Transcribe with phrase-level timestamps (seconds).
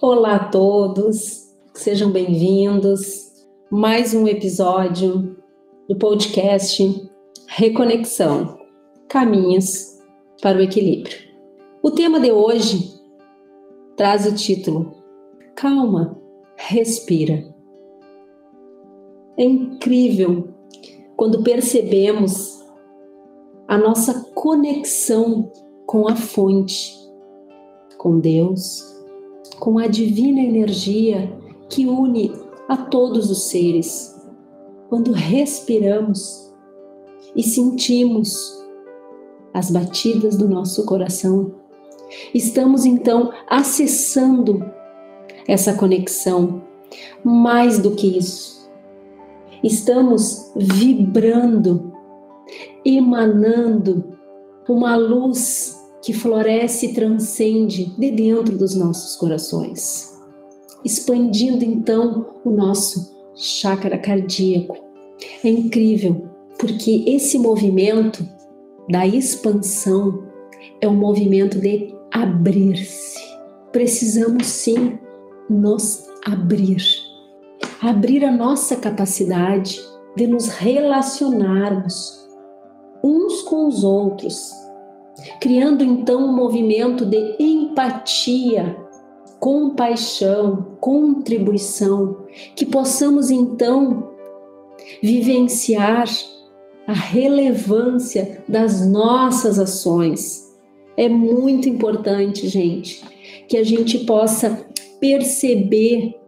[0.00, 3.32] Olá a todos, sejam bem-vindos.
[3.68, 5.36] Mais um episódio
[5.88, 7.10] do podcast
[7.48, 8.60] Reconexão
[9.08, 9.98] Caminhos
[10.40, 11.18] para o Equilíbrio.
[11.82, 12.94] O tema de hoje
[13.96, 14.94] traz o título
[15.56, 16.16] Calma,
[16.54, 17.52] respira.
[19.36, 20.46] É incrível
[21.16, 22.64] quando percebemos
[23.66, 25.50] a nossa conexão
[25.86, 26.96] com a fonte,
[27.96, 28.96] com Deus,
[29.58, 31.32] com a divina energia
[31.68, 32.32] que une
[32.68, 34.16] a todos os seres.
[34.88, 36.52] Quando respiramos
[37.34, 38.58] e sentimos
[39.52, 41.54] as batidas do nosso coração,
[42.32, 44.64] estamos então acessando
[45.46, 46.62] essa conexão.
[47.22, 48.70] Mais do que isso,
[49.62, 51.92] estamos vibrando,
[52.82, 54.16] emanando
[54.66, 55.77] uma luz
[56.08, 60.18] que floresce e transcende de dentro dos nossos corações,
[60.82, 64.74] expandindo então o nosso chácara cardíaco.
[65.44, 66.26] É incrível,
[66.58, 68.26] porque esse movimento
[68.88, 70.24] da expansão
[70.80, 73.20] é um movimento de abrir-se.
[73.70, 74.98] Precisamos sim
[75.50, 76.82] nos abrir,
[77.82, 79.78] abrir a nossa capacidade
[80.16, 82.26] de nos relacionarmos
[83.04, 84.67] uns com os outros
[85.40, 88.76] criando então um movimento de empatia,
[89.40, 92.24] compaixão, contribuição,
[92.54, 94.12] que possamos então
[95.02, 96.08] vivenciar
[96.86, 100.48] a relevância das nossas ações.
[100.96, 103.04] É muito importante, gente,
[103.46, 104.66] que a gente possa
[104.98, 106.18] perceber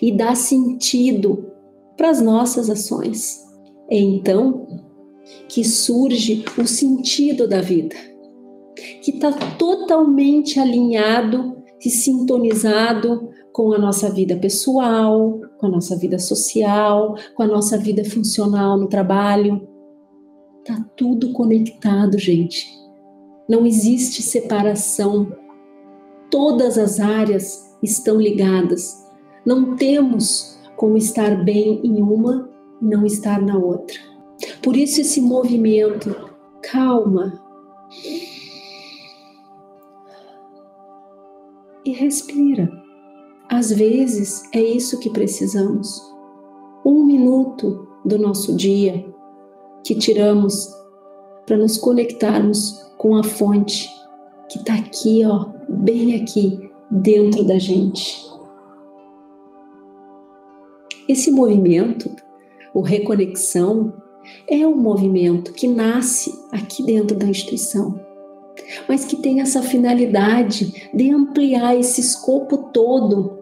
[0.00, 1.52] e dar sentido
[1.96, 3.44] para as nossas ações.
[3.90, 4.85] Então,
[5.48, 7.96] que surge o sentido da vida,
[9.02, 16.18] que está totalmente alinhado e sintonizado com a nossa vida pessoal, com a nossa vida
[16.18, 19.66] social, com a nossa vida funcional no trabalho.
[20.64, 22.66] Tá tudo conectado, gente.
[23.48, 25.32] Não existe separação.
[26.30, 29.06] Todas as áreas estão ligadas.
[29.46, 32.50] Não temos como estar bem em uma
[32.82, 34.15] e não estar na outra.
[34.66, 36.12] Por isso, esse movimento,
[36.60, 37.40] calma.
[41.84, 42.68] E respira.
[43.48, 46.02] Às vezes é isso que precisamos.
[46.84, 49.06] Um minuto do nosso dia
[49.84, 50.68] que tiramos
[51.46, 53.88] para nos conectarmos com a fonte
[54.50, 58.28] que está aqui, ó, bem aqui dentro da gente.
[61.08, 62.10] Esse movimento,
[62.74, 63.94] o reconexão,
[64.48, 68.00] é um movimento que nasce aqui dentro da instituição,
[68.88, 73.38] mas que tem essa finalidade de ampliar esse escopo todo,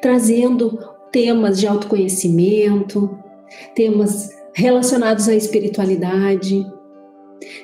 [0.00, 0.78] trazendo
[1.10, 3.18] temas de autoconhecimento,
[3.74, 6.66] temas relacionados à espiritualidade,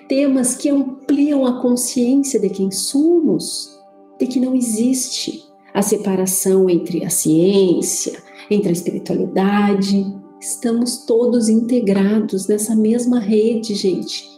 [0.09, 3.79] temas que ampliam a consciência de quem somos,
[4.19, 12.47] de que não existe a separação entre a ciência, entre a espiritualidade Estamos todos integrados
[12.47, 14.28] nessa mesma rede, gente.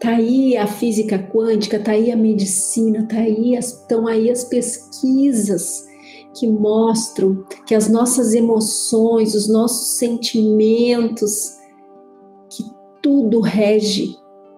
[0.00, 5.86] Tá aí a física quântica, tá aí a medicina, tá aí estão aí as pesquisas
[6.34, 11.58] que mostram que as nossas emoções, os nossos sentimentos,
[12.50, 12.64] que
[13.00, 14.16] tudo rege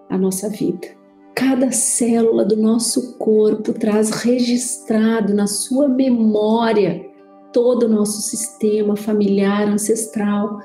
[0.08, 0.88] a nossa vida.
[1.34, 7.07] Cada célula do nosso corpo traz registrado na sua memória
[7.58, 10.60] todo o nosso sistema familiar, ancestral.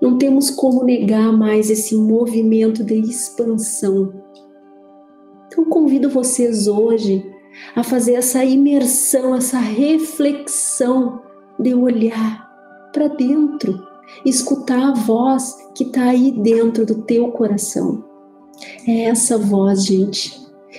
[0.00, 4.14] Não temos como negar mais esse movimento de expansão.
[5.46, 7.22] Então, convido vocês hoje
[7.74, 11.20] a fazer essa imersão, essa reflexão
[11.60, 12.48] de olhar
[12.94, 13.78] para dentro,
[14.24, 18.02] escutar a voz que está aí dentro do teu coração.
[18.88, 20.34] É essa voz, gente,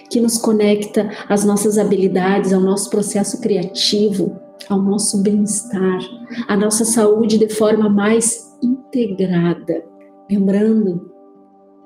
[0.10, 6.00] que nos conecta às nossas habilidades, ao nosso processo criativo, ao nosso bem-estar,
[6.48, 9.84] à nossa saúde de forma mais integrada.
[10.30, 11.12] Lembrando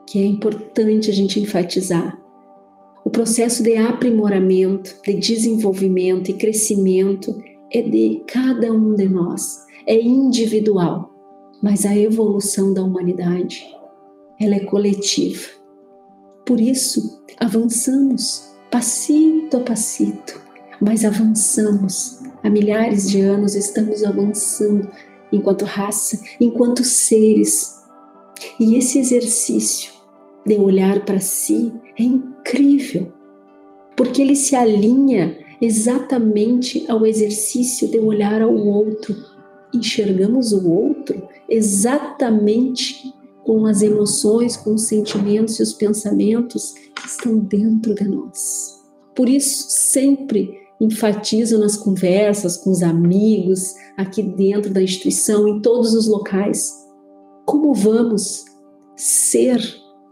[0.08, 2.22] que é importante a gente enfatizar
[3.04, 7.36] o processo de aprimoramento, de desenvolvimento e crescimento
[7.74, 11.12] é de cada um de nós, é individual,
[11.62, 13.66] mas a evolução da humanidade
[14.40, 15.48] ela é coletiva.
[16.46, 20.40] Por isso, avançamos passito a passito,
[20.82, 24.90] mas avançamos Há milhares de anos estamos avançando
[25.32, 27.80] enquanto raça, enquanto seres.
[28.60, 29.94] E esse exercício
[30.46, 33.14] de olhar para si é incrível,
[33.96, 39.16] porque ele se alinha exatamente ao exercício de olhar ao outro.
[39.72, 43.14] Enxergamos o outro exatamente
[43.44, 48.82] com as emoções, com os sentimentos e os pensamentos que estão dentro de nós.
[49.16, 55.94] Por isso, sempre enfatizo nas conversas com os amigos, aqui dentro da instituição, em todos
[55.94, 56.74] os locais,
[57.46, 58.46] como vamos
[58.96, 59.62] ser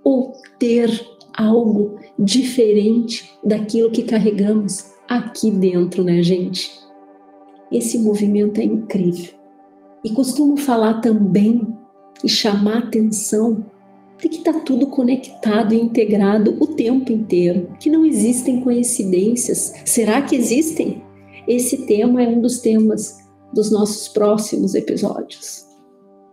[0.03, 0.89] ou ter
[1.35, 6.71] algo diferente daquilo que carregamos aqui dentro, né, gente?
[7.71, 9.33] Esse movimento é incrível.
[10.03, 11.67] E costumo falar também
[12.23, 13.65] e chamar atenção
[14.27, 19.73] que está tudo conectado e integrado o tempo inteiro, que não existem coincidências.
[19.85, 21.01] Será que existem?
[21.47, 23.17] Esse tema é um dos temas
[23.53, 25.65] dos nossos próximos episódios.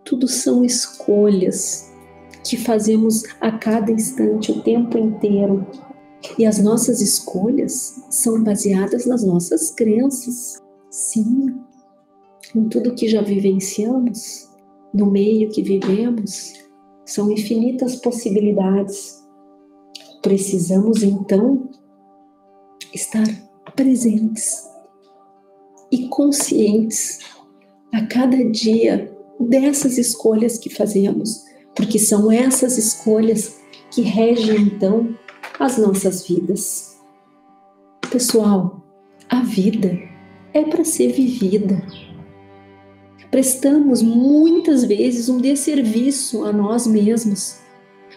[0.03, 1.91] Tudo são escolhas
[2.43, 5.65] que fazemos a cada instante, o tempo inteiro.
[6.37, 10.61] E as nossas escolhas são baseadas nas nossas crenças.
[10.89, 11.55] Sim,
[12.55, 14.49] em tudo que já vivenciamos,
[14.93, 16.53] no meio que vivemos,
[17.07, 19.25] são infinitas possibilidades.
[20.21, 21.69] Precisamos então
[22.93, 23.25] estar
[23.75, 24.67] presentes
[25.89, 27.19] e conscientes
[27.93, 35.17] a cada dia dessas escolhas que fazemos, porque são essas escolhas que regem então
[35.59, 36.97] as nossas vidas.
[38.11, 38.83] Pessoal,
[39.29, 39.97] a vida
[40.53, 41.81] é para ser vivida
[43.31, 47.59] prestamos muitas vezes um desserviço a nós mesmos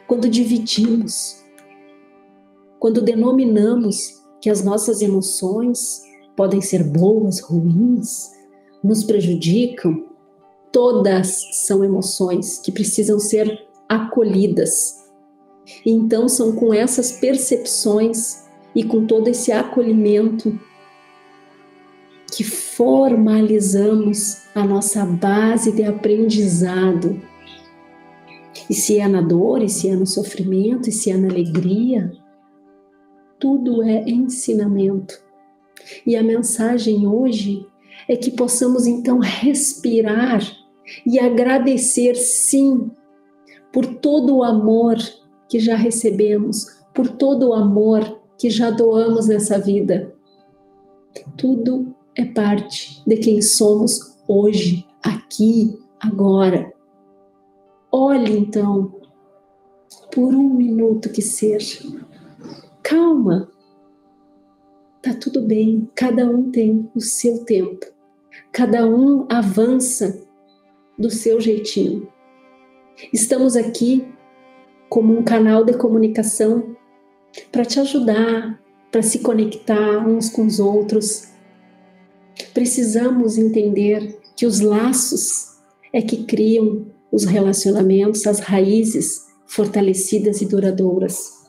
[0.06, 1.44] quando dividimos,
[2.78, 6.02] quando denominamos que as nossas emoções
[6.36, 8.30] podem ser boas, ruins,
[8.82, 10.06] nos prejudicam.
[10.72, 15.00] Todas são emoções que precisam ser acolhidas.
[15.84, 20.58] E então são com essas percepções e com todo esse acolhimento
[22.30, 27.20] que formalizamos a nossa base de aprendizado.
[28.68, 32.12] E se é na dor, e se é no sofrimento, e se é na alegria,
[33.38, 35.20] tudo é ensinamento.
[36.06, 37.66] E a mensagem hoje
[38.08, 40.40] é que possamos então respirar
[41.06, 42.90] e agradecer, sim,
[43.72, 44.96] por todo o amor
[45.48, 50.14] que já recebemos, por todo o amor que já doamos nessa vida.
[51.36, 56.72] Tudo é parte de quem somos hoje, aqui, agora.
[57.90, 58.94] Olhe então,
[60.12, 61.80] por um minuto que seja.
[62.82, 63.50] Calma.
[65.02, 67.86] Tá tudo bem, cada um tem o seu tempo.
[68.52, 70.22] Cada um avança
[70.98, 72.08] do seu jeitinho.
[73.12, 74.06] Estamos aqui
[74.88, 76.76] como um canal de comunicação
[77.50, 78.60] para te ajudar,
[78.90, 81.28] para se conectar uns com os outros,
[82.54, 85.50] Precisamos entender que os laços
[85.92, 91.40] é que criam os relacionamentos, as raízes fortalecidas e duradouras.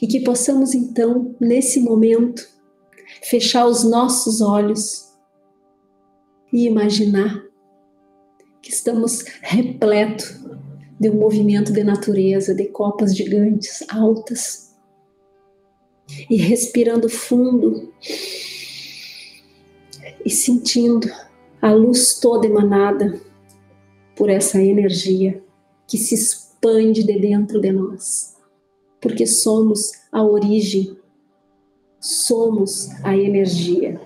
[0.00, 2.46] E que possamos então, nesse momento,
[3.22, 5.12] fechar os nossos olhos
[6.52, 7.42] e imaginar
[8.60, 10.40] que estamos repleto
[11.00, 14.76] de um movimento de natureza, de copas gigantes altas.
[16.28, 17.92] E respirando fundo,
[20.24, 21.08] e sentindo
[21.60, 23.20] a luz toda emanada
[24.16, 25.42] por essa energia
[25.86, 28.36] que se expande de dentro de nós,
[29.00, 30.96] porque somos a origem,
[32.00, 34.00] somos a energia,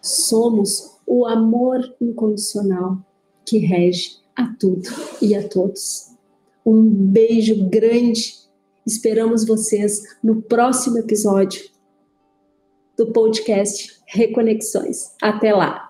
[0.00, 2.98] somos o amor incondicional
[3.44, 4.88] que rege a tudo
[5.20, 6.10] e a todos.
[6.64, 8.38] Um beijo grande.
[8.86, 11.68] Esperamos vocês no próximo episódio
[12.96, 15.14] do podcast Reconexões.
[15.22, 15.89] Até lá!